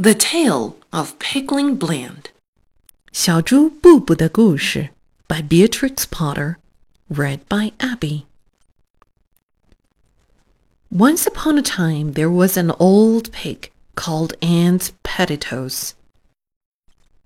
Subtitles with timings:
[0.00, 2.30] The Tale of Pigling Bland.
[3.12, 4.88] 小猪布布的故事
[5.28, 6.56] by Beatrix Potter,
[7.10, 8.22] read by Abby.
[10.90, 15.92] Once upon a time there was an old pig called Aunt Pettitoes.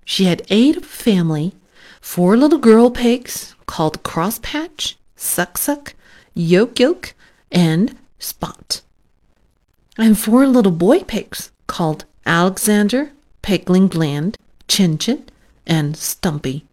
[0.05, 1.53] She had eight of a family,
[2.01, 5.95] four little girl pigs called Crosspatch, Suck Suck,
[6.35, 7.15] Yoke Yoke,
[7.53, 8.83] and Spot,
[9.97, 14.39] and four little boy pigs called Alexander, Pigling Bland,
[14.69, 15.25] Chin Chin,
[15.67, 16.65] and Stumpy.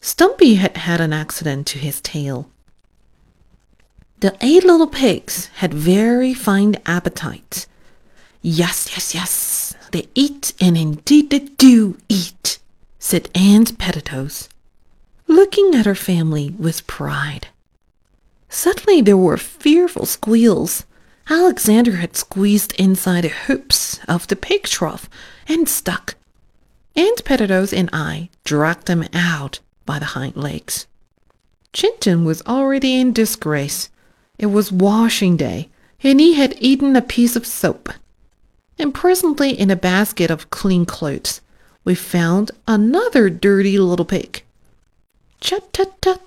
[0.00, 2.48] Stumpy had had an accident to his tail.
[4.20, 7.66] The eight little pigs had very fine appetites.
[8.42, 12.58] Yes, yes, yes, they eat, and indeed they do eat,
[12.98, 14.48] said Aunt Pettitoes,
[15.26, 17.48] looking at her family with pride.
[18.48, 20.84] Suddenly there were fearful squeals.
[21.30, 25.10] Alexander had squeezed inside the hoops of the pig trough
[25.46, 26.14] and stuck.
[26.96, 30.86] Aunt Pettitoes and I dragged him out by the hind legs.
[31.74, 33.90] Chin Chin was already in disgrace.
[34.38, 35.68] It was washing day,
[36.02, 37.90] and he had eaten a piece of soap.
[38.78, 41.42] And presently, in a basket of clean clothes,
[41.84, 44.44] we found another dirty little pig.
[45.40, 46.22] Chut tut tut!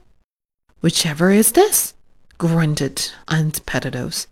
[0.81, 1.93] Whichever is this?
[2.37, 4.27] grunted Aunt Pettitoes.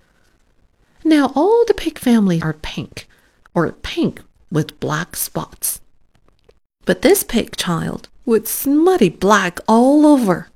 [1.09, 3.07] Now all the pig family are pink,
[3.55, 4.21] or pink
[4.51, 5.81] with black spots.
[6.85, 10.49] But this pig child was smutty black all over.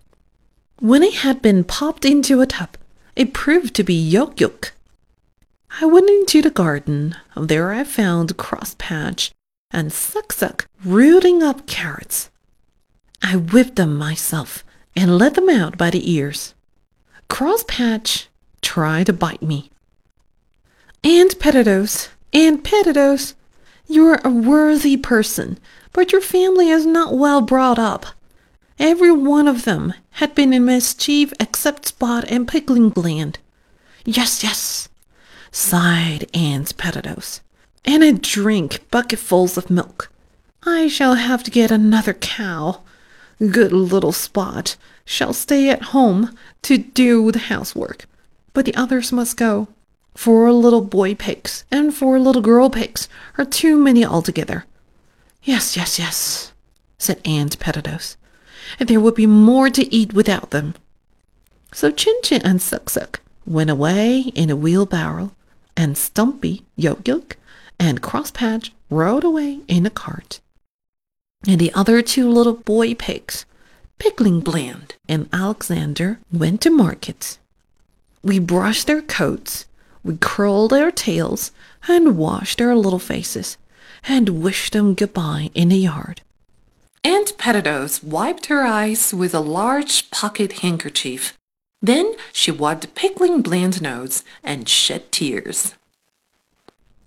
[0.80, 2.78] When it had been popped into a tub,
[3.16, 4.74] it proved to be Yoke Yoke.
[5.82, 7.16] I went into the garden.
[7.36, 9.32] There I found Crosspatch
[9.72, 12.30] and Suck Suck rooting up carrots.
[13.24, 14.64] I whipped them myself
[14.96, 16.54] and led them out by the ears.
[17.28, 18.28] Crosspatch
[18.62, 19.72] tried to bite me.
[21.06, 23.34] Aunt Pettitoes, And Pettitoes,
[23.88, 25.60] you're a worthy person,
[25.92, 28.06] but your family is not well brought up.
[28.80, 33.40] Every one of them had been in mischief except Spot and Pigling Bland.
[34.06, 34.88] Yes, yes,
[35.52, 37.42] sighed Aunt Pettitoes,
[37.84, 40.10] and a drink bucketfuls of milk.
[40.66, 42.80] I shall have to get another cow.
[43.40, 48.06] Good little Spot shall stay at home to do the housework,
[48.54, 49.68] but the others must go.
[50.16, 54.66] Four little boy pigs and four little girl pigs are too many altogether.
[55.44, 56.54] Yes, yes, yes,
[56.98, 58.16] said Aunt Pettitoes.
[58.80, 60.76] And there would be more to eat without them.
[61.74, 65.32] So Chin Chin and Suck Suck went away in a wheelbarrow,
[65.76, 67.38] and Stumpy, Yoke Yoke,
[67.80, 70.40] and Crosspatch rode away in a cart.
[71.46, 73.46] And the other two little boy pigs,
[73.98, 77.38] Pigling Bland and Alexander, went to market.
[78.22, 79.66] We brushed their coats,
[80.04, 81.52] we curled our tails,
[81.88, 83.58] and washed our little faces,
[84.08, 86.22] and wished them goodbye in the yard.
[87.04, 91.38] Aunt Pettitoes wiped her eyes with a large pocket handkerchief.
[91.82, 95.76] Then she wiped Pigling Bland's nose and shed tears.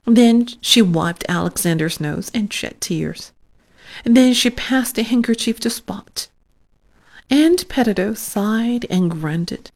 [0.04, 3.32] Then she wiped Alexander's nose and shed tears.
[4.04, 6.28] And then she passed the handkerchief to Spot.
[7.30, 9.70] Aunt Pettitoes sighed and grunted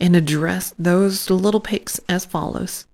[0.00, 2.86] and addressed those little pigs as follows.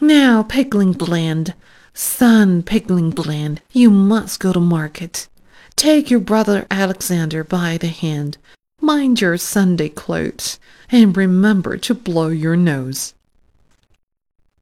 [0.00, 1.54] Now, Pigling Bland,
[1.94, 5.28] son Pigling Bland, you must go to market.
[5.76, 8.38] Take your brother Alexander by the hand,
[8.80, 10.58] mind your Sunday clothes,
[10.90, 13.14] and remember to blow your nose.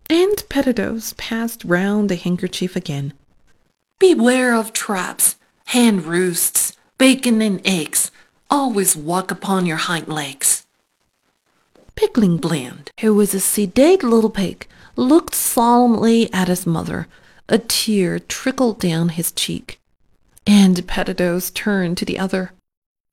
[0.09, 3.13] And Pettitoes passed round the handkerchief again.
[3.99, 8.11] Beware of traps, hen roosts, bacon and eggs.
[8.51, 10.67] Always walk upon your hind legs.
[12.01, 14.67] Pigling Bland, who was a sedate little pig,
[14.97, 17.07] looked solemnly at his mother.
[17.47, 19.79] A tear trickled down his cheek.
[20.47, 22.53] And Pettitoes turned to the other.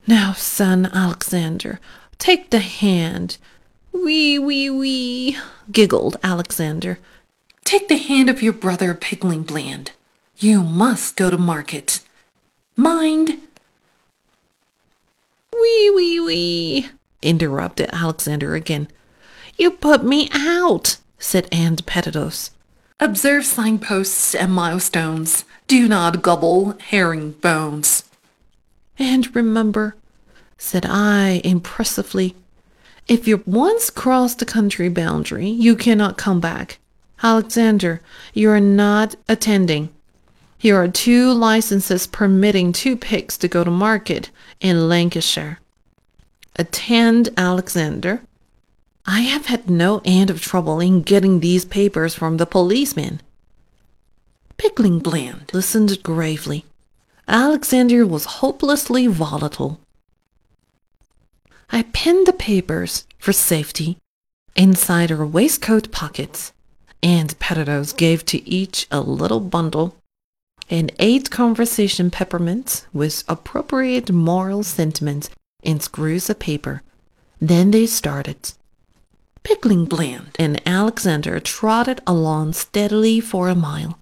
[0.06, 1.80] Now, son Alexander,
[2.16, 3.36] take the hand.
[3.92, 5.36] Wee, wee, wee,
[5.70, 6.98] giggled Alexander.
[7.64, 9.92] Take the hand of your brother Pigling Bland.
[10.38, 12.00] You must go to market.
[12.74, 13.38] Mind,
[15.52, 16.88] Wee, wee, wee,
[17.22, 18.88] interrupted Alexander again.
[19.56, 22.50] You put me out, said Aunt Pettitoes.
[23.00, 25.44] observe signposts and milestones.
[25.66, 28.04] Do not gobble herring bones.
[28.98, 29.96] And remember,
[30.56, 32.34] said I impressively,
[33.06, 36.78] if you once cross the country boundary, you cannot come back.
[37.22, 38.00] Alexander,
[38.34, 39.90] you are not attending.
[40.58, 44.30] Here are two licenses permitting two pigs to go to market
[44.60, 45.60] in Lancashire.
[46.58, 48.22] Attend, Alexander.
[49.06, 53.20] I have had no end of trouble in getting these papers from the policeman.
[54.56, 56.64] Pigling Bland listened gravely.
[57.28, 59.78] Alexander was hopelessly volatile.
[61.70, 63.98] I pinned the papers, for safety,
[64.56, 66.52] inside her waistcoat pockets,
[67.02, 69.94] and Pettitoes gave to each a little bundle
[70.68, 75.30] and eight conversation peppermints with appropriate moral sentiments
[75.68, 76.82] in screws of paper.
[77.40, 78.52] Then they started.
[79.42, 83.98] Pigling Bland and Alexander trotted along steadily for a mile.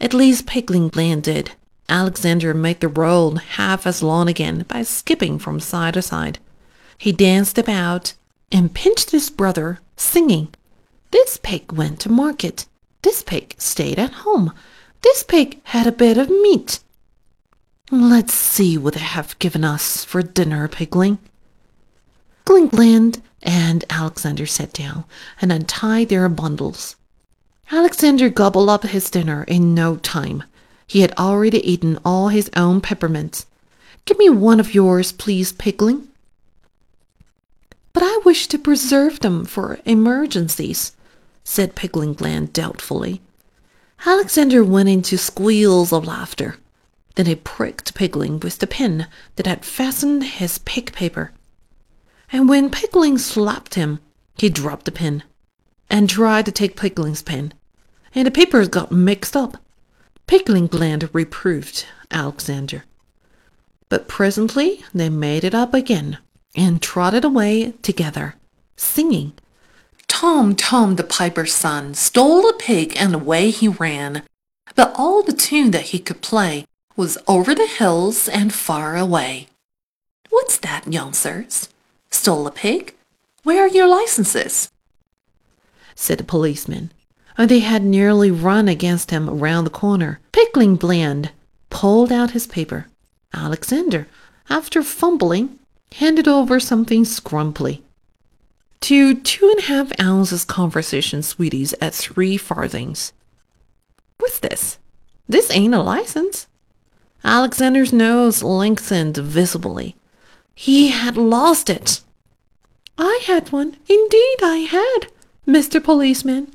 [0.00, 1.52] At least Pigling Bland did.
[1.90, 6.38] Alexander made the road half as long again by skipping from side to side.
[6.96, 8.14] He danced about
[8.50, 10.48] and pinched his brother, singing.
[11.10, 12.64] This pig went to market.
[13.02, 14.52] This pig stayed at home.
[15.02, 16.80] This pig had a bit of meat.
[17.96, 21.18] Let's see what they have given us for dinner, Pigling.
[22.44, 25.04] Glingland and Alexander sat down
[25.40, 26.96] and untied their bundles.
[27.70, 30.42] Alexander gobbled up his dinner in no time.
[30.88, 33.46] He had already eaten all his own peppermints.
[34.06, 36.08] Give me one of yours, please, Pigling.
[37.92, 40.96] But I wish to preserve them for emergencies,
[41.44, 43.20] said Pigling Bland doubtfully.
[44.04, 46.56] Alexander went into squeals of laughter.
[47.14, 49.06] Then he pricked Pigling with the pin
[49.36, 51.32] that had fastened his pig paper.
[52.32, 54.00] And when Pigling slapped him,
[54.36, 55.22] he dropped the pin
[55.88, 57.52] and tried to take Pigling's pin,
[58.14, 59.58] and the papers got mixed up.
[60.26, 62.84] Pigling Bland reproved Alexander.
[63.88, 66.18] But presently they made it up again
[66.56, 68.34] and trotted away together,
[68.76, 69.34] singing
[70.08, 74.22] Tom, Tom, the piper's son, stole a pig and away he ran.
[74.74, 76.66] But all the tune that he could play
[76.96, 79.48] was over the hills and far away.
[80.30, 81.68] What's that, young sirs?
[82.10, 82.94] Stole a pig?
[83.42, 84.70] Where are your licenses?
[85.94, 86.92] said the policeman,
[87.36, 90.20] they had nearly run against him around the corner.
[90.32, 91.30] Pigling Bland
[91.70, 92.86] pulled out his paper.
[93.32, 94.06] Alexander,
[94.48, 95.58] after fumbling,
[95.92, 97.82] handed over something scrumply
[98.84, 103.14] to two and a half ounces conversation sweeties at three farthings.
[104.18, 104.78] What's this?
[105.26, 106.46] This ain't a license.
[107.24, 109.96] Alexander's nose lengthened visibly.
[110.54, 112.02] He had lost it.
[112.98, 113.76] I had one.
[113.88, 115.10] Indeed I had,
[115.48, 115.82] Mr.
[115.82, 116.54] Policeman.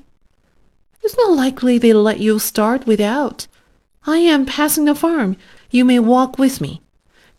[1.02, 3.48] It's not likely they'll let you start without.
[4.06, 5.38] I am passing the farm.
[5.72, 6.82] You may walk with me.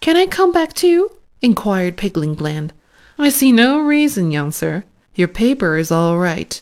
[0.00, 1.10] Can I come back too?
[1.40, 2.72] inquired Pigling Bland.
[3.18, 4.84] I see no reason, young sir.
[5.14, 6.60] Your paper is all right.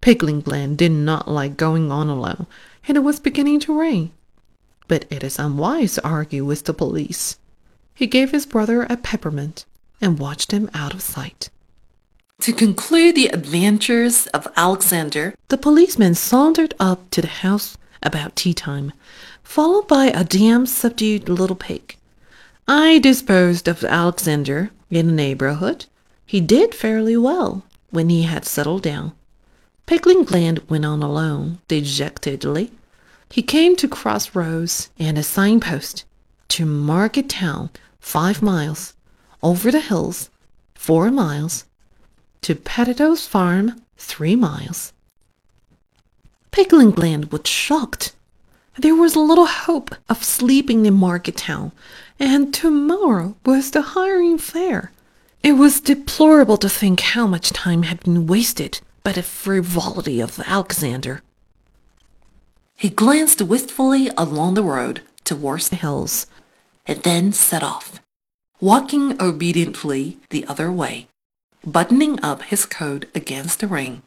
[0.00, 2.46] Pigling Bland did not like going on alone,
[2.86, 4.12] and it was beginning to rain.
[4.88, 7.38] But it is unwise to argue with the police.
[7.94, 9.64] He gave his brother a peppermint
[10.00, 11.48] and watched him out of sight.
[12.40, 18.52] To conclude the adventures of Alexander, the policeman sauntered up to the house about tea
[18.52, 18.92] time,
[19.42, 21.96] followed by a damn subdued little pig.
[22.66, 25.86] I disposed of Alexander in the neighborhood.
[26.26, 29.12] He did fairly well when he had settled down.
[29.86, 32.72] Pigling Bland went on alone, dejectedly.
[33.34, 36.04] He came to crossroads and a signpost
[36.50, 38.94] to Market Town, five miles,
[39.42, 40.30] over the hills,
[40.76, 41.64] four miles,
[42.42, 44.92] to Pettitoes' farm, three miles.
[46.52, 46.92] Pigling
[47.32, 48.14] was shocked.
[48.78, 51.72] There was little hope of sleeping in Market Town,
[52.20, 54.92] and tomorrow was the hiring fair.
[55.42, 60.38] It was deplorable to think how much time had been wasted by the frivolity of
[60.46, 61.20] Alexander.
[62.84, 66.26] He glanced wistfully along the road towards the hills
[66.84, 67.98] and then set off,
[68.60, 71.08] walking obediently the other way,
[71.64, 74.02] buttoning up his coat against the rain.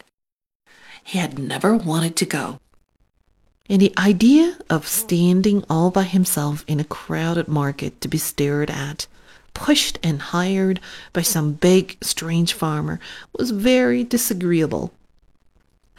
[1.04, 2.60] He had never wanted to go,
[3.68, 8.70] and the idea of standing all by himself in a crowded market to be stared
[8.70, 9.08] at,
[9.56, 10.80] pushed and hired
[11.14, 13.00] by some big, strange farmer,
[13.36, 14.94] was very disagreeable.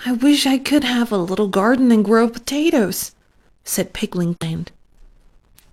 [0.07, 3.13] I wish I could have a little garden and grow potatoes,
[3.65, 4.71] said Pigling Bland.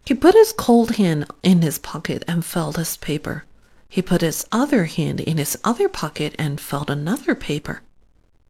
[0.05, 3.45] He put his cold hand in his pocket and felt his paper.
[3.87, 7.81] He put his other hand in his other pocket and felt another paper.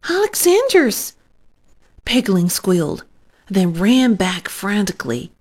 [0.10, 1.14] Alexander's!
[2.06, 3.04] Pigling squealed
[3.48, 5.32] then ran back frantically.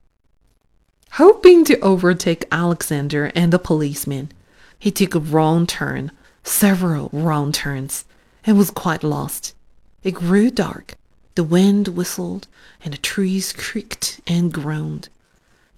[1.12, 4.30] Hoping to overtake Alexander and the policeman,
[4.78, 6.10] he took a wrong turn,
[6.42, 8.04] several wrong turns,
[8.44, 9.54] and was quite lost.
[10.04, 10.94] It grew dark.
[11.34, 12.46] The wind whistled,
[12.84, 15.08] and the trees creaked and groaned.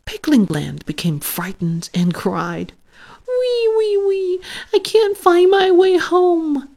[0.05, 2.73] Pigling Bland became frightened and cried,
[3.27, 4.41] Wee, wee, wee,
[4.75, 6.69] I can't find my way home.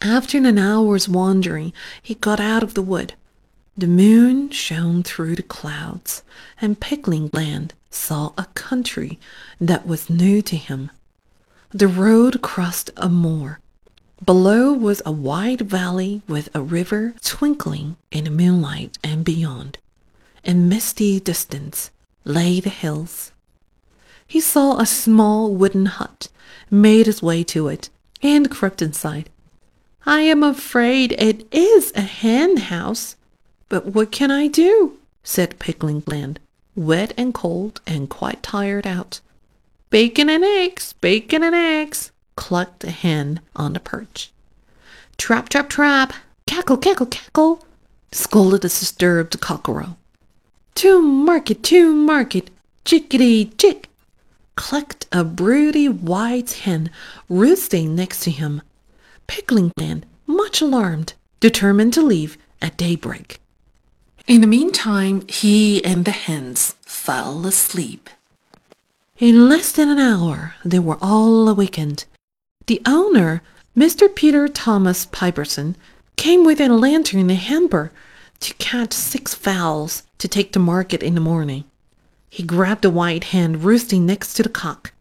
[0.00, 3.14] After an hour's wandering, he got out of the wood.
[3.76, 6.22] The moon shone through the clouds,
[6.60, 9.18] and Pigling Bland saw a country
[9.60, 10.90] that was new to him.
[11.70, 13.60] The road crossed a moor.
[14.24, 19.78] Below was a wide valley with a river twinkling in the moonlight, and beyond,
[20.42, 21.90] in misty distance,
[22.24, 23.30] lay the hills.
[24.26, 26.28] He saw a small wooden hut,
[26.68, 29.30] made his way to it, and crept inside.
[30.04, 33.14] I am afraid it is a hen house,
[33.68, 34.98] but what can I do?
[35.22, 36.40] said Pigling Bland,
[36.74, 39.20] wet and cold and quite tired out.
[39.90, 44.30] Bacon and eggs, bacon and eggs, clucked the hen on the perch.
[45.16, 46.12] Trap, trap, trap,
[46.46, 47.66] cackle, cackle, cackle,
[48.12, 49.98] scolded the disturbed cockerel.
[50.76, 52.50] To market, to market,
[52.84, 53.88] chickadee, chick,
[54.54, 56.90] clucked a broody white hen
[57.28, 58.62] roosting next to him.
[59.26, 63.40] Pigling Bland, much alarmed, determined to leave at daybreak.
[64.28, 68.08] In the meantime, he and the hens fell asleep.
[69.18, 72.04] In less than an hour, they were all awakened.
[72.68, 73.40] The owner,
[73.74, 74.14] Mr.
[74.14, 75.74] Peter Thomas Piperson,
[76.16, 77.90] came with a lantern and a hamper
[78.40, 81.64] to catch six fowls to take to market in the morning.
[82.28, 84.92] He grabbed the white hen roosting next to the cock.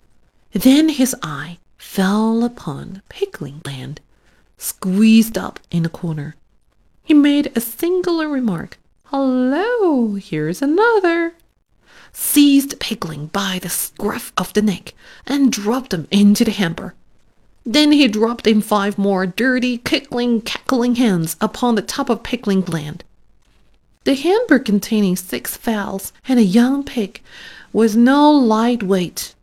[0.54, 4.00] Then his eye fell upon Pigling Bland,
[4.58, 6.38] squeezed up in a corner.
[7.04, 8.80] He made a singular remark.
[9.08, 11.34] Hello, here's another.
[12.14, 14.94] Seized Pigling by the scruff of the neck
[15.26, 16.96] and dropped him into the hamper.
[17.70, 22.62] Then he dropped in five more dirty, kickling, cackling hens upon the top of Pigling
[22.62, 23.04] Bland.
[24.06, 27.22] The hamper containing six fowls and a young pig
[27.74, 29.36] was no light weight.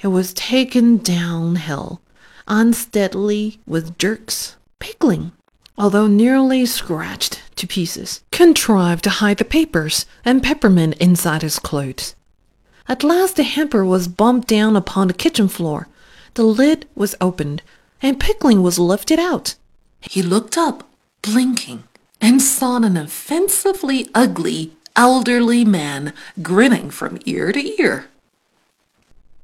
[0.00, 2.00] It was taken downhill,
[2.46, 4.54] unsteadily, with jerks.
[4.78, 5.32] Pigling,
[5.76, 12.14] although nearly scratched to pieces, contrived to hide the papers and peppermint inside his clothes.
[12.86, 15.88] At last the hamper was bumped down upon the kitchen floor.
[16.34, 17.62] The lid was opened,
[18.00, 19.54] and Pigling was lifted out.
[20.00, 20.88] He looked up,
[21.20, 21.84] blinking,
[22.20, 26.12] and saw an offensively ugly, elderly man
[26.42, 28.06] grinning from ear to ear.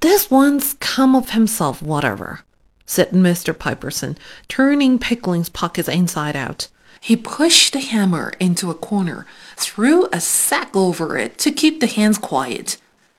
[0.01, 2.41] This one's come of himself, whatever,
[2.87, 3.53] said Mr.
[3.53, 4.17] Piperson,
[4.49, 6.69] turning Pigling's pockets inside out.
[7.01, 9.27] He pushed the hammer into a corner,
[9.57, 12.77] threw a sack over it to keep the hands quiet,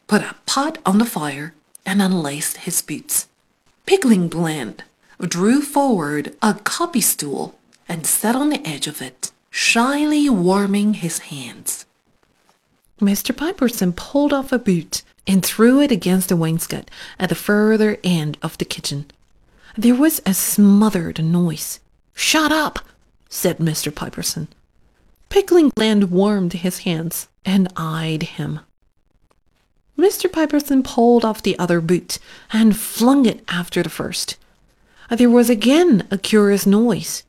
[0.07, 1.53] put a pot on the fire,
[1.85, 3.28] and unlaced his boots.
[3.89, 4.83] Pigling Bland
[5.19, 11.17] drew forward a copy stool and sat on the edge of it, shyly warming his
[11.33, 11.87] hands.
[13.01, 13.35] Mr.
[13.35, 18.37] Piperson pulled off a boot and threw it against the wainscot at the further end
[18.43, 19.09] of the kitchen.
[19.75, 21.79] There was a smothered noise.
[22.13, 22.77] Shut up,
[23.27, 23.91] said Mr.
[23.91, 24.49] Piperson.
[25.29, 28.59] Pigling Bland warmed his hands and eyed him.
[29.99, 30.31] Mr.
[30.31, 32.19] Piperson pulled off the other boot
[32.53, 34.37] and flung it after the first.
[35.09, 37.23] There was again a curious noise.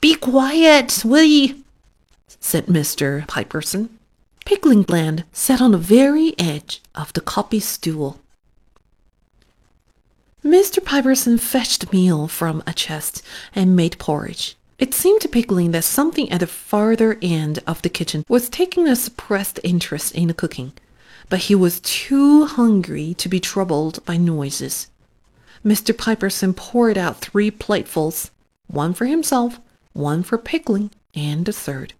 [0.00, 1.62] Be quiet, will ye?
[2.40, 3.26] said Mr.
[3.26, 3.90] Piperson.
[4.46, 8.18] Pigling Bland sat on the very edge of the copy stool.
[10.42, 10.82] Mr.
[10.82, 13.22] Piperson fetched meal from a chest
[13.54, 14.56] and made porridge.
[14.78, 18.88] It seemed to Pigling that something at the farther end of the kitchen was taking
[18.88, 20.72] a suppressed interest in the cooking,
[21.32, 24.88] but he was too hungry to be troubled by noises.
[25.64, 25.96] Mr.
[25.96, 28.30] Piperson poured out three platefuls,
[28.66, 29.58] one for himself,
[29.94, 31.94] one for Pigling, and a third.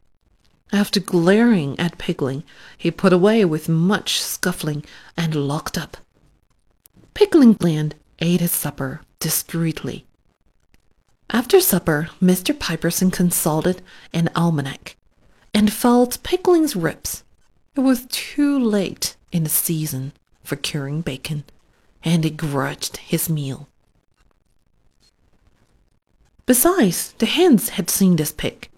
[0.71, 2.45] After glaring at Pigling,
[2.77, 4.85] he put away with much scuffling
[5.17, 5.97] and locked up.
[7.15, 10.05] Pigling Bland ate his supper discreetly.
[11.31, 12.55] After supper, Mr.
[12.55, 13.81] Piperson consulted
[14.13, 14.97] an almanac
[15.55, 17.25] and felt Pigling's ribs.
[17.75, 20.13] It was too late in the season
[20.45, 21.45] for curing bacon,
[22.05, 23.69] and he grudged his meal.
[26.47, 28.69] Besides, the hens had seen this pig.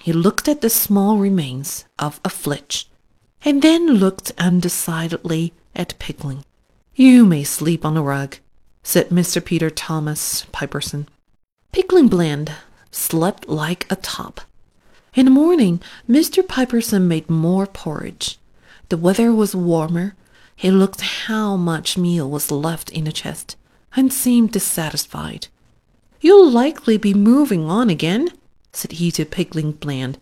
[0.00, 2.88] He looked at the small remains of a flitch,
[3.44, 6.44] and then looked undecidedly at Pigling.
[6.94, 8.36] You may sleep on the rug,
[8.82, 9.44] said Mr.
[9.44, 11.06] Peter Thomas Piperson.
[11.72, 12.52] Pigling Bland
[12.90, 14.40] slept like a top.
[15.14, 16.42] In the morning, Mr.
[16.42, 18.38] Piperson made more porridge.
[18.88, 20.14] The weather was warmer.
[20.54, 23.56] He looked how much meal was left in the chest
[23.96, 25.48] and seemed dissatisfied.
[26.20, 28.30] You'll likely be moving on again,
[28.72, 30.18] said he to Pigling Bland.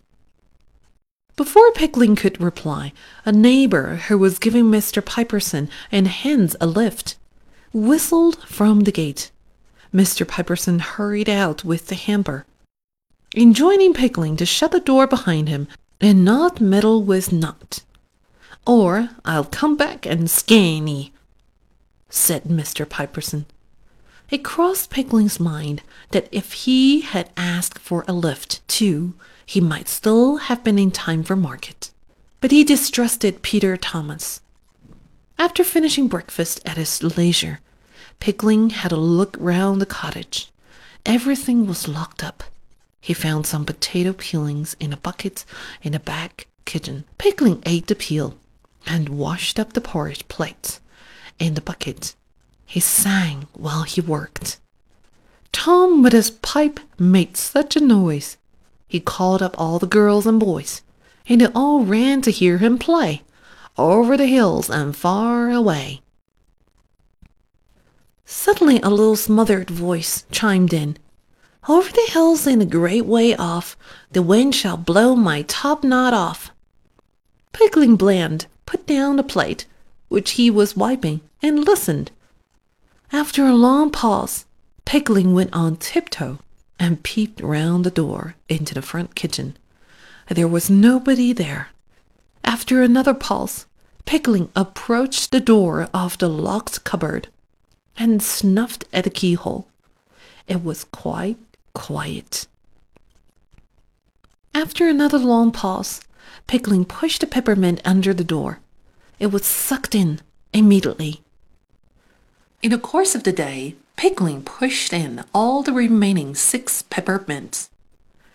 [1.36, 2.92] Before Pigling could reply,
[3.24, 5.02] a neighbor who was giving Mr.
[5.04, 7.16] Piperson and hens a lift
[7.72, 9.30] whistled from the gate.
[9.92, 10.24] Mr.
[10.26, 12.46] Piperson hurried out with the hamper.
[13.36, 15.66] Enjoining Pigling to shut the door behind him,
[16.00, 17.82] and not meddle with not.
[18.66, 21.12] Or I'll come back and scan ye,
[22.08, 22.86] said Mr.
[22.86, 23.44] Piperson.
[24.30, 29.88] It crossed Pigling's mind that if he had asked for a lift, too, he might
[29.88, 31.90] still have been in time for market.
[32.40, 34.40] But he distrusted Peter Thomas.
[35.38, 37.60] After finishing breakfast at his leisure,
[38.20, 40.50] Pigling had a look round the cottage.
[41.04, 42.44] Everything was locked up.
[43.00, 45.44] He found some potato peelings in a bucket
[45.82, 47.04] in the back kitchen.
[47.18, 48.38] Pigling ate the peel
[48.86, 50.80] and washed up the porridge plates
[51.38, 52.14] in the bucket.
[52.66, 54.58] He sang while he worked.
[55.52, 58.36] Tom with his pipe made such a noise.
[58.88, 60.82] He called up all the girls and boys,
[61.28, 63.22] and they all ran to hear him play,
[63.76, 66.02] over the hills and far away.
[68.24, 70.96] Suddenly a little smothered voice chimed in.
[71.68, 73.76] Over the hills and a great way off,
[74.10, 76.50] the wind shall blow my top knot off.
[77.52, 79.66] Pigling Bland put down the plate,
[80.08, 82.10] which he was wiping, and listened.
[83.12, 84.46] After a long pause,
[84.84, 86.40] Pigling went on tiptoe
[86.76, 89.56] and peeped round the door into the front kitchen.
[90.28, 91.68] There was nobody there.
[92.42, 93.66] After another pause,
[94.06, 97.28] Pigling approached the door of the locked cupboard
[97.96, 99.68] and snuffed at the keyhole.
[100.48, 101.38] It was quite
[101.74, 102.48] quiet.
[104.52, 106.00] After another long pause,
[106.48, 108.58] Pigling pushed the peppermint under the door.
[109.18, 110.20] It was sucked in
[110.52, 111.22] immediately.
[112.62, 117.70] In the course of the day, Pigling pushed in all the remaining six peppermints.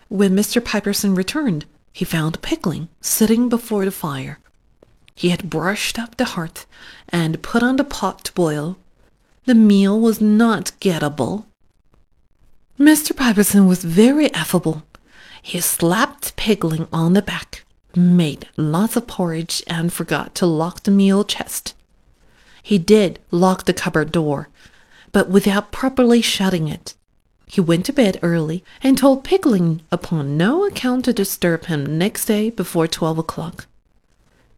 [0.07, 0.61] When Mr.
[0.61, 4.39] Piperson returned, he found Pigling sitting before the fire.
[5.15, 6.65] He had brushed up the hearth
[7.09, 8.77] and put on the pot to boil.
[9.45, 11.45] The meal was not gettable.
[12.79, 13.11] Mr.
[13.11, 14.83] Piperson was very affable.
[15.41, 20.91] He slapped Pigling on the back, made lots of porridge, and forgot to lock the
[20.91, 21.73] meal chest.
[22.61, 24.49] He did lock the cupboard door,
[25.11, 26.93] but without properly shutting it.
[27.47, 32.25] He went to bed early and told Pigling upon no account to disturb him next
[32.25, 33.65] day before twelve o'clock.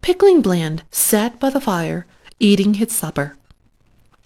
[0.01, 2.05] Pigling Bland sat by the fire,
[2.39, 3.37] eating his supper.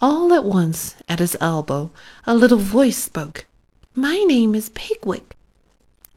[0.00, 1.90] All at once, at his elbow,
[2.26, 3.46] a little voice spoke.
[3.94, 5.22] My name is Pigwig.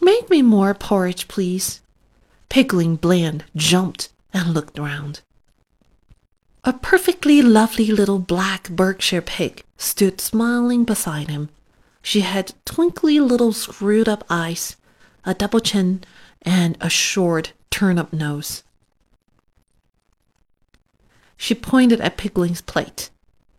[0.02, 1.82] Make me more porridge, please.
[2.50, 5.22] Pigling Bland jumped and looked round.
[6.64, 11.50] A perfectly lovely little black Berkshire pig stood smiling beside him.
[12.02, 14.76] She had twinkly little screwed up eyes,
[15.24, 16.04] a double chin,
[16.42, 18.64] and a short turn up nose.
[21.38, 23.10] She pointed at Pigling's plate.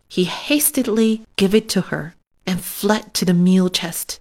[0.07, 4.19] He hastily gave it to her and fled to the meal chest.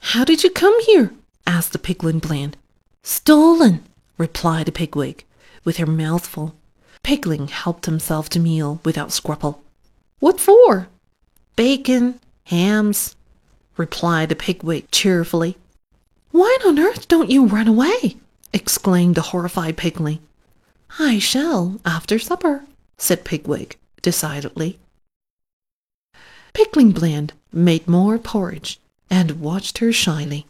[0.00, 1.14] How did you come here?
[1.46, 2.56] asked the pigling Bland.
[3.02, 3.84] Stolen,
[4.20, 5.24] replied pigwig,
[5.64, 6.54] with her mouth full.
[7.02, 9.62] Pigling helped himself to meal without scruple.
[10.18, 10.88] What for?
[11.56, 13.16] Bacon, hams,
[13.78, 15.56] replied the pigwig cheerfully.
[16.32, 18.18] Why on earth don't you run away?
[18.52, 20.18] exclaimed the horrified pigling.
[20.98, 22.64] I shall after supper,
[22.98, 24.78] said Pigwig decidedly.
[26.52, 30.46] Pigling Bland made more porridge and watched her shyly.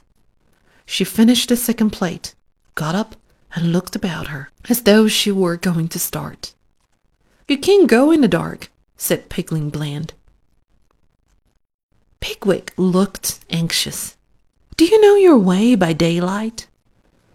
[0.87, 2.35] She finished the second plate,
[2.75, 3.15] got up,
[3.55, 6.55] and looked about her as though she were going to start.
[7.49, 10.15] You can't go in the dark, said Pigling Bland.
[12.21, 14.17] Pigwig looked anxious.
[14.77, 16.69] Do you know your way by daylight?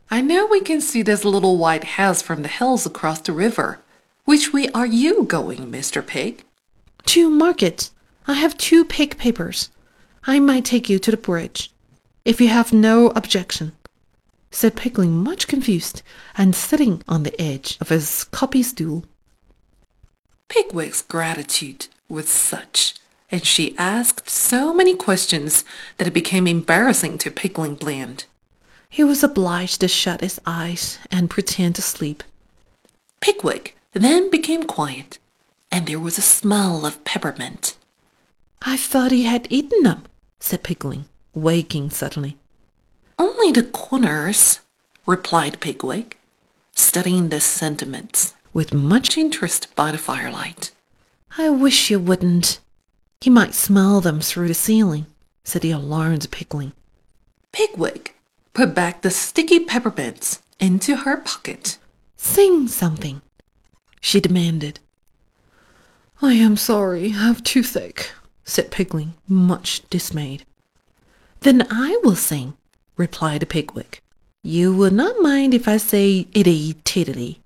[0.09, 3.79] I know we can see this little white house from the hills across the river.
[4.25, 6.05] Which way are you going, Mr.
[6.05, 6.43] Pig?
[7.07, 7.89] To market.
[8.27, 9.69] I have two pig papers.
[10.25, 11.71] I might take you to the bridge,
[12.23, 13.73] if you have no objection,
[14.55, 16.01] said Pigling, much confused,
[16.37, 19.03] and sitting on the edge of his copy stool.
[20.47, 22.95] Pigwig's gratitude was such,
[23.29, 25.65] and she asked so many questions
[25.97, 28.23] that it became embarrassing to Pigling Bland.
[28.89, 32.23] He was obliged to shut his eyes and pretend to sleep.
[33.19, 35.19] Pigwig then became quiet,
[35.69, 37.75] and there was a smell of peppermint.
[38.61, 40.03] I thought he had eaten them,
[40.39, 42.37] said Pigling, waking suddenly.
[43.17, 44.59] Only the corners,
[45.05, 46.15] replied Pigwig,
[46.73, 50.71] studying the sentiments with much interest by the firelight.
[51.37, 52.59] I wish you wouldn't.
[53.21, 55.05] He might smell them through the ceiling,
[55.43, 56.73] said the alarmed Pigling.
[57.51, 58.13] Pigwig
[58.53, 61.77] put back the sticky peppermints into her pocket.
[62.17, 63.21] Sing something,
[64.01, 64.79] she demanded.
[66.21, 68.11] I am sorry, I've toothache,
[68.43, 70.45] said Pigling, much dismayed.
[71.41, 72.55] Then I will sing,
[72.97, 73.99] replied Pigwig.
[74.43, 77.41] You will not mind if I say itty tiddly.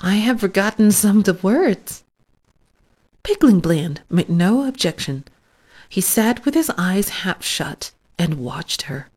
[0.00, 2.04] I have forgotten some of the words.
[3.22, 5.24] Pigling Bland made no objection.
[5.88, 9.08] He sat with his eyes half shut and watched her.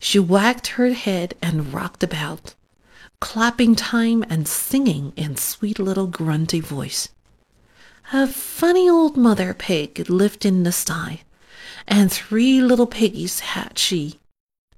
[0.00, 2.54] She wagged her head and rocked about,
[3.20, 7.08] clapping time and singing in sweet little grunty voice.
[8.12, 11.22] A funny old mother pig lived in the sty,
[11.88, 14.20] and three little piggies had she.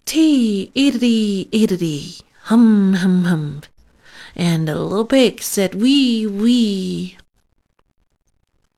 [0.07, 3.63] Tee, idity, idity, hum, hum, hum.
[4.35, 7.19] And the little pig said wee, wee.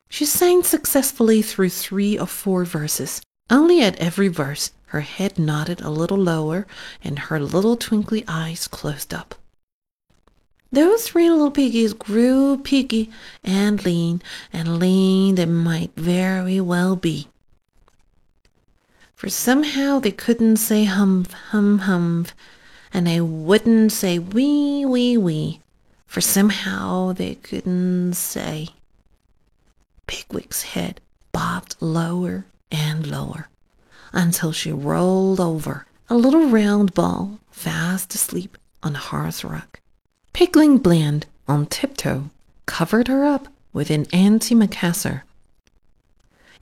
[0.08, 3.20] She sang successfully through three or four verses.
[3.50, 6.66] Only at every verse her head nodded a little lower
[7.04, 9.34] and her little twinkly eyes closed up.
[10.70, 13.10] Those three little piggies grew piggy
[13.44, 17.28] and lean, and lean they might very well be.
[19.22, 22.34] For somehow they couldn't say humph, hum, humph,
[22.92, 25.60] and they wouldn't say wee, wee, wee,
[26.06, 28.70] for somehow they couldn't say.
[30.08, 33.48] Pigwig's head bobbed lower and lower
[34.12, 39.78] until she rolled over, a little round ball, fast asleep on the hearth rug.
[40.32, 42.30] Pigling Bland, on tiptoe,
[42.66, 45.22] covered her up with an antimacassar.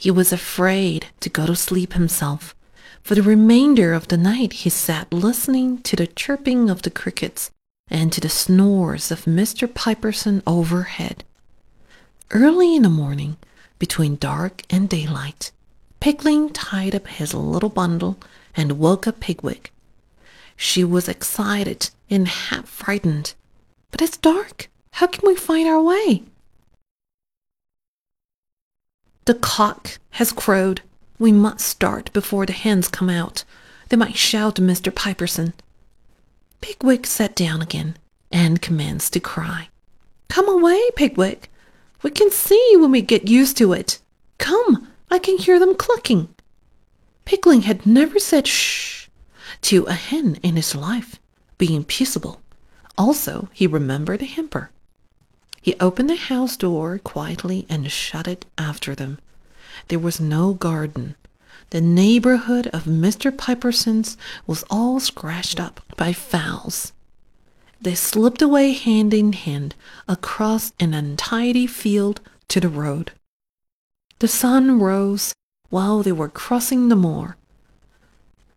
[0.00, 2.54] He was afraid to go to sleep himself.
[3.02, 7.50] For the remainder of the night he sat listening to the chirping of the crickets
[7.86, 9.68] and to the snores of Mr.
[9.68, 11.22] Piperson overhead.
[12.30, 13.36] Early in the morning,
[13.78, 15.52] between dark and daylight,
[16.00, 18.16] Pigling tied up his little bundle
[18.56, 19.70] and woke up Pigwig.
[20.56, 23.34] She was excited and half frightened.
[23.90, 24.70] But it's dark.
[24.92, 26.22] How can we find our way?
[29.30, 30.80] The cock has crowed.
[31.20, 33.44] We must start before the hens come out.
[33.88, 34.90] They might shout to Mr.
[34.92, 35.52] Piperson.
[36.60, 37.96] Pigwig sat down again
[38.32, 39.68] and commenced to cry.
[40.28, 41.48] Come away, Pigwig.
[42.02, 44.00] We can see when we get used to it.
[44.38, 46.34] Come, I can hear them clucking.
[47.24, 49.06] Pigling had never said shh
[49.62, 51.20] to a hen in his life,
[51.56, 52.40] being peaceable.
[52.98, 54.72] Also, he remembered a hamper.
[55.60, 59.18] He opened the house door quietly and shut it after them.
[59.88, 61.16] There was no garden.
[61.70, 63.36] The neighborhood of Mr.
[63.36, 66.92] Piperson's was all scratched up by fowls.
[67.80, 69.74] They slipped away hand in hand
[70.08, 73.12] across an untidy field to the road.
[74.18, 75.34] The sun rose
[75.70, 77.36] while they were crossing the moor,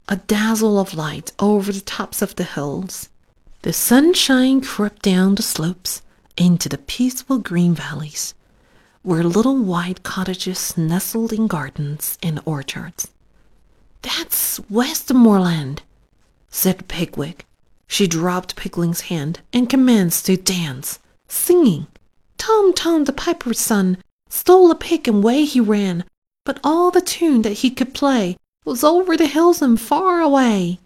[0.10, 3.10] a dazzle of light over the tops of the hills.
[3.62, 6.02] The sunshine crept down the slopes
[6.38, 8.34] into the peaceful green valleys,
[9.02, 13.10] where little white cottages nestled in gardens and orchards.
[14.02, 15.82] That's Westmorland,
[16.50, 17.46] said Pigwig.
[17.88, 21.88] She dropped Pigling's hand and commenced to dance, singing.
[22.38, 23.98] Tom Tom the piper's son
[24.30, 26.04] stole a pig and away he ran,
[26.44, 30.80] but all the tune that he could play was over the hills and far away.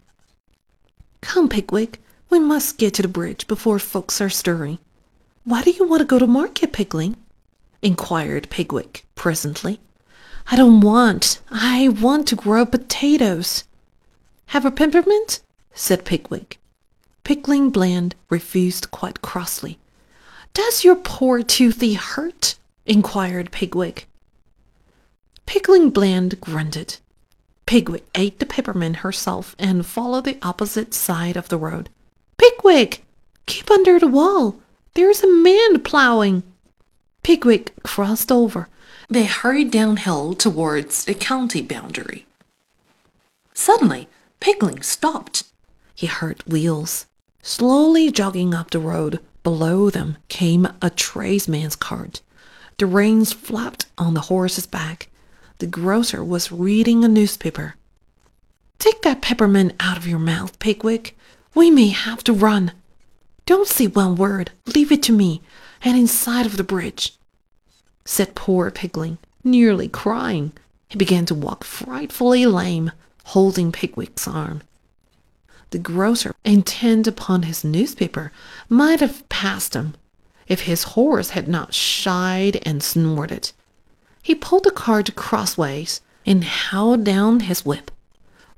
[1.21, 1.97] Come, Pigwig,
[2.29, 4.79] we must get to the bridge before folks are stirring.
[5.47, 7.15] Why do you want to go to market, Pigling?
[7.81, 9.79] inquired Pigwig presently.
[10.51, 11.39] I don't want.
[11.49, 13.63] I want to grow potatoes.
[14.47, 15.39] Have a peppermint?
[15.73, 16.57] said Pigwig.
[17.23, 19.79] Pigling Bland refused quite crossly.
[20.53, 22.57] Does your poor toothy hurt?
[22.85, 24.03] inquired Pigwig.
[25.45, 26.97] Pigling Bland grunted.
[27.65, 31.89] Pigwig ate the peppermint herself and followed the opposite side of the road.
[32.37, 33.01] Pigwig!
[33.45, 34.59] Keep under the wall!
[34.97, 36.41] There's a man plowing!
[37.21, 38.67] Pigwig crossed over.
[39.07, 42.25] They hurried downhill towards the county boundary.
[43.53, 45.43] Suddenly, Pigling stopped.
[45.93, 47.05] He heard wheels.
[47.43, 52.21] Slowly jogging up the road, below them came a tradesman's cart.
[52.79, 55.09] The reins flapped on the horse's back.
[55.59, 57.75] The grocer was reading a newspaper.
[58.79, 61.11] Take that peppermint out of your mouth, Pigwig.
[61.53, 62.71] We may have to run.
[63.47, 64.51] Don't say one word.
[64.75, 65.41] Leave it to me.
[65.81, 67.15] And inside of the bridge,
[68.03, 70.51] said poor Pigling, nearly crying.
[70.89, 72.91] He began to walk frightfully lame,
[73.23, 74.63] holding Pigwig's arm.
[75.69, 78.33] The grocer, intent upon his newspaper,
[78.67, 79.95] might have passed him
[80.47, 83.53] if his horse had not shied and snorted.
[84.21, 87.91] He pulled the cart crossways and howled down his whip.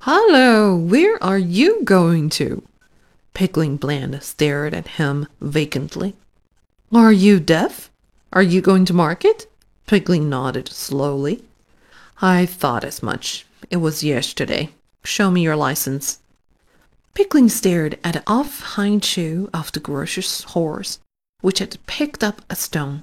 [0.00, 2.64] Hallo, where are you going to?
[3.34, 6.14] Pigling Bland stared at him vacantly.
[6.92, 7.90] Are you deaf?
[8.32, 9.50] Are you going to market?
[9.86, 11.42] Pigling nodded slowly.
[12.20, 13.46] I thought as much.
[13.70, 14.70] It was yesterday.
[15.04, 16.18] Show me your license.
[17.14, 21.00] Pigling stared at the off hind shoe of the grocer's horse,
[21.40, 23.02] which had picked up a stone.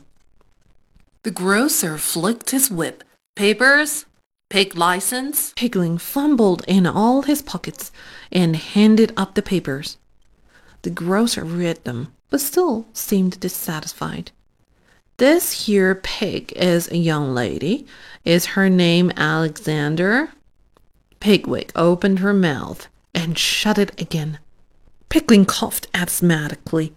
[1.23, 3.03] The grocer flicked his whip.
[3.35, 4.05] Papers?
[4.49, 5.53] Pig license?
[5.57, 7.91] Pigling fumbled in all his pockets
[8.31, 9.97] and handed up the papers.
[10.81, 14.31] The grocer read them, but still seemed dissatisfied.
[15.17, 17.87] This here pig is a young lady.
[18.23, 20.29] Is her name Alexander?
[21.19, 24.37] Pigwig opened her mouth and shut it again.
[25.09, 26.93] Pigling coughed asthmatically.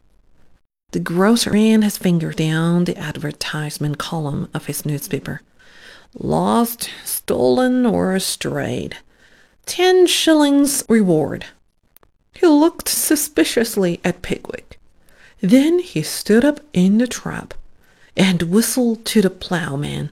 [0.93, 5.41] The grocer ran his finger down the advertisement column of his newspaper.
[6.19, 8.97] Lost, stolen, or strayed.
[9.65, 11.47] Ten shillings reward.
[12.33, 14.77] He looked suspiciously at Pigwig.
[15.41, 17.55] Then he stood up in the trap
[18.17, 20.11] and whistled to the ploughman.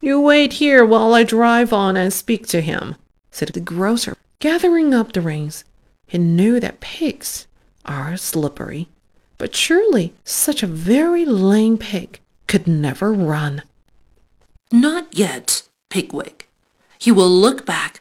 [0.00, 2.96] You wait here while I drive on and speak to him,
[3.30, 5.64] said the grocer, gathering up the reins.
[6.06, 7.46] He knew that pigs
[7.86, 8.88] are slippery,
[9.38, 13.62] but surely such a very lame pig could never run.
[14.70, 16.46] Not yet, Pigwig.
[16.98, 18.00] He will look back.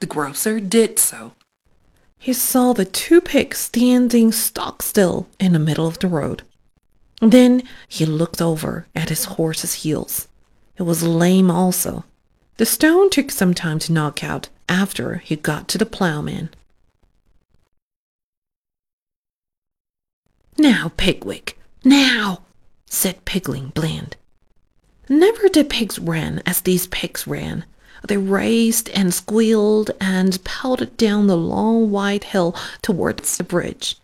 [0.00, 1.32] The grocer did so.
[2.22, 6.44] He saw the two pigs standing stock still in the middle of the road.
[7.20, 10.28] Then he looked over at his horse's heels.
[10.76, 12.04] It was lame also.
[12.58, 16.50] The stone took some time to knock out after he got to the ploughman.
[20.56, 22.42] Now, Pigwig, now,
[22.86, 24.16] said Pigling bland.
[25.08, 27.64] Never did pigs run as these pigs ran.
[28.08, 33.96] They raced and squealed and pelted down the long white hill towards the bridge.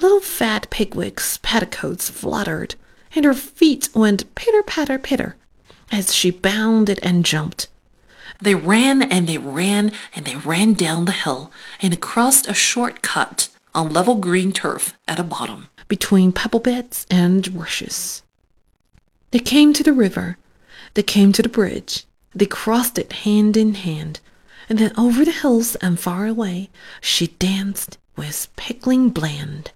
[0.00, 2.74] Little fat Pigwig's petticoats fluttered,
[3.14, 5.36] and her feet went pitter-patter pitter
[5.92, 7.68] as she bounded and jumped.
[8.40, 13.02] They ran and they ran and they ran down the hill and crossed a short
[13.02, 15.68] cut on level green turf at the bottom.
[15.90, 18.22] between pebble beds and rushes.
[19.32, 20.38] They came to the river.
[20.94, 22.04] They came to the bridge.
[22.34, 24.20] They crossed it hand in hand.
[24.68, 29.72] And then over the hills and far away she danced with Pigling Bland.